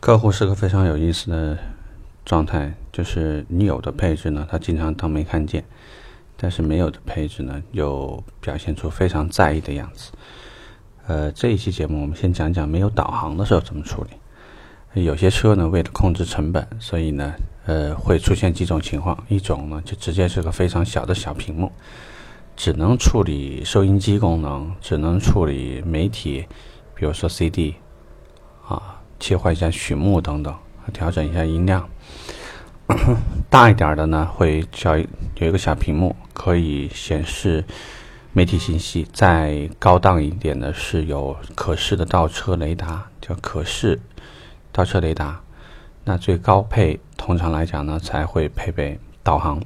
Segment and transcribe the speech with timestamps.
[0.00, 1.58] 客户是个非常有意思的
[2.24, 5.60] 状态，就是你有的配置呢，他经常当没看见；
[6.36, 10.12] 但是没有的配置呢，又表现出非常在意的样子。
[11.08, 15.02] 呃，这一期节目我们先讲讲没有导航的时候怎么处理。
[15.02, 17.34] 有些车呢，为了控制成本，所以呢，
[17.66, 21.72] 呃，会出现几种情况：一种呢，就直接是个非常小的小屏幕，
[22.56, 26.46] 只能处理收音机功能，只能处理媒体，
[26.94, 27.74] 比如说 CD
[28.66, 28.97] 啊。
[29.20, 30.54] 切换一下曲目等等，
[30.92, 31.88] 调整一下音量。
[33.50, 35.06] 大一点的呢，会小有
[35.46, 37.64] 一个小屏幕，可以显示
[38.32, 39.06] 媒体信息。
[39.12, 44.00] 再高档一点的是有可视的倒车雷达，叫可视
[44.72, 45.40] 倒车雷达。
[46.04, 49.60] 那最高配通常来讲呢，才会配备导航。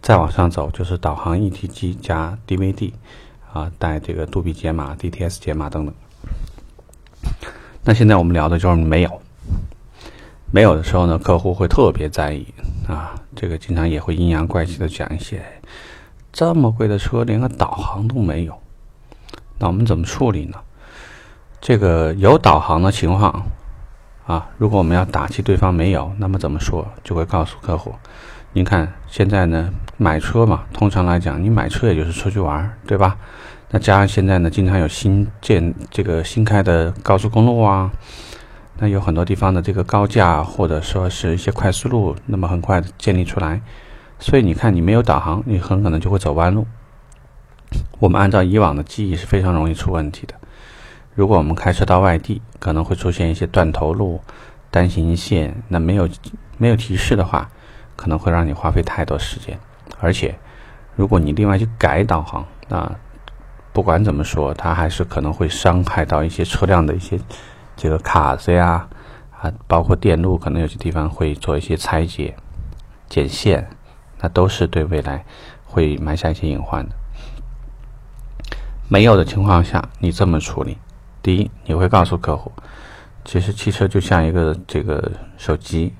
[0.00, 2.92] 再往上走就是导航一体机加 DVD，
[3.52, 5.94] 啊，带这个杜比解码、DTS 解码等等。
[7.88, 9.22] 那现在我们聊的就是没有，
[10.50, 12.46] 没有的时候呢，客户会特别在意
[12.86, 15.42] 啊，这个经常也会阴阳怪气的讲一些，
[16.30, 18.60] 这么贵的车连个导航都没有，
[19.58, 20.58] 那我们怎么处理呢？
[21.62, 23.46] 这个有导航的情况
[24.26, 26.86] 啊，如果我们要打击对方没有，那么怎么说？
[27.02, 27.94] 就会告诉客户，
[28.52, 33.16] 您看现在呢，买车嘛，通常来讲，你买车也就是出去玩，对吧？
[33.70, 37.90] 那加上现在呢，经常有新建这个新开的高速公路啊，
[38.78, 43.60] 那有很多地方的这个高架或者说是一些快速路，那么很快建立出来，
[44.18, 46.66] 所以你看你没有导航，你很可能就会走弯路。
[47.98, 50.34] 我们按照以往的记忆是非常容易出问题的。
[51.14, 54.22] 如果我们开车到外地，可能会出现一些断头路、
[54.70, 56.08] 单行线，那没有
[56.56, 57.50] 没有提示的话，
[57.96, 59.58] 可能会让你花费太多时间。
[60.00, 60.38] 而且，
[60.96, 62.90] 如果你另外去改导航，那
[63.78, 67.16] 不管怎么说，它还是可能会伤害到一些车辆的一些
[67.76, 68.88] 这个卡子呀，
[69.40, 72.34] 啊，包括电路，可能有些地方会做一些拆解、
[73.08, 73.70] 剪线，
[74.20, 75.24] 那都是对未来
[75.64, 76.96] 会埋下一些隐患的。
[78.88, 80.76] 没有的情况下，你这么处理：
[81.22, 82.50] 第一，你会告诉客户，
[83.24, 85.94] 其实汽车就像一个这个手机，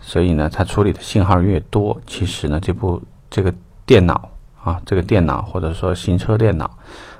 [0.00, 3.00] 所以呢，它处理的信号越多，其实呢，这部
[3.30, 4.28] 这个电脑。
[4.66, 6.68] 啊，这个电脑或者说行车电脑，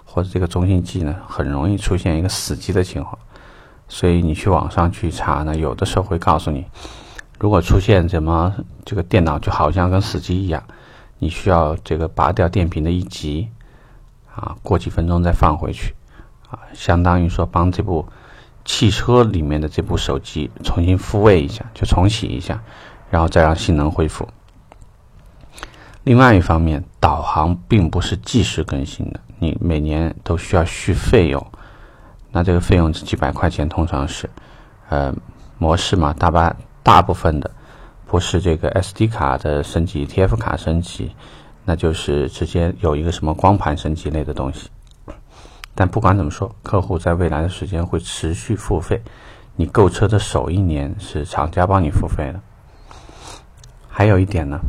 [0.05, 3.17] 或者这个中心机呢，很容易出现一个死机的情况。
[3.87, 6.65] 所以你去网上去查呢，有的时候会告诉你，
[7.39, 8.53] 如果出现什么
[8.85, 10.61] 这个电脑就好像跟死机一样，
[11.21, 13.47] 你需要这个拔掉电瓶的一级，
[14.35, 15.95] 啊，过几分钟再放回去，
[16.51, 18.05] 啊，相当于说帮这部
[18.65, 22.61] 汽车里面的这部手机重新复位一下，就重启一下，
[23.09, 24.29] 然后再让性能恢复。
[26.07, 31.45] 另外一方面，导航并不是即时更新的，你每年都需要续费用。
[32.31, 34.31] 那这个费用是几百块钱，通常是，
[34.89, 35.13] 呃，
[35.59, 37.51] 模式嘛，大巴大部分的
[38.07, 41.11] 不是这个 SD 卡的升级、TF 卡升级，
[41.65, 44.71] 那就是直接有一个什么光盘升级类的东西。
[45.75, 49.03] 但不管怎么说，客户在未来的时间会持续付费。
[49.57, 52.41] 你购车的首一年是厂家帮你付费的。
[53.89, 54.61] 还有一点呢。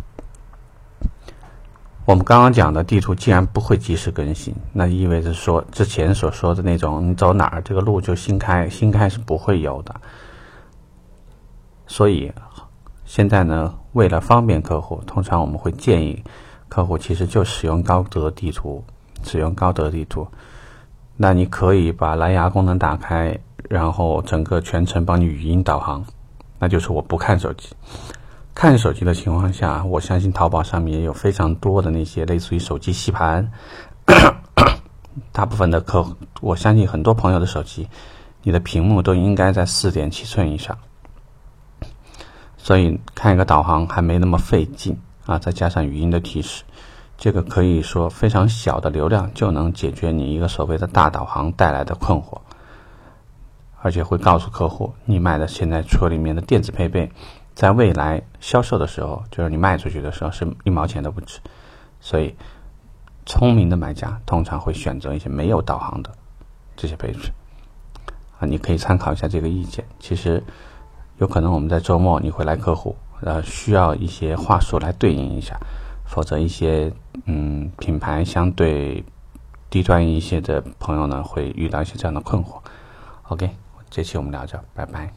[2.07, 9.93] 我们刚刚讲的地图既然不会及时更新，那意味着说之前所说的那种你走哪儿这个路就新开，新开是不会有的。
[11.85, 12.31] 所以
[13.03, 16.23] 现在呢，为了方便客户，通常我们会建议
[16.69, 18.81] 客户其实就使用高德地图，
[19.21, 20.25] 使用高德地图。
[21.17, 23.37] 那你可以把蓝牙功能打开，
[23.67, 26.05] 然后整个全程帮你语音导航，
[26.57, 27.67] 那就是我不看手机。
[28.57, 33.47] 看手机的情况下，我相信淘宝上面也有非常多的那些类似于手机吸盘。
[35.31, 37.87] 大部分的客户，我相信很多朋友的手机，
[38.41, 40.75] 你的屏幕都应该在四点七寸以上，
[42.57, 44.97] 所以看一个导航还没那么费劲
[45.27, 45.37] 啊！
[45.37, 46.63] 再加上语音的提示，
[47.15, 52.39] 这个可以说非常小的流量就能解决你一个所谓的大导航带来的困惑，
[53.83, 57.07] 而且会告诉客户你买的现在车里面的电子配备。
[57.57, 61.39] 在未来销售的时候，就是你卖出去的时候是一毛钱都不值，
[61.99, 62.31] 所以
[63.25, 66.11] 聪明的买家通常会选择一些没有导航的
[66.75, 67.31] 这些配置
[68.37, 69.83] 啊，你可以参考一下这个意见。
[69.99, 70.43] 其实
[71.17, 75.57] 有可能我们在周末你会来客户，呃，需要一些话术来对应一下，
[76.05, 76.93] 否则一些
[77.25, 79.03] 嗯品牌相对
[79.71, 82.61] 低端一些的朋友呢，会遇到一些这样的困惑。
[83.29, 83.49] OK，
[83.89, 85.11] 这期我们聊着，拜拜。